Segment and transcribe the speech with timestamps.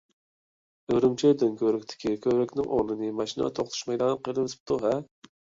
[0.93, 4.99] ئۈرۈمچى دۆڭكۆۋرۈكتىكى كۆۋرۈكنىڭ ئورنىنى ماشىنا توختىتىش مەيدانى قىلىۋېتىپتۇ-ھە.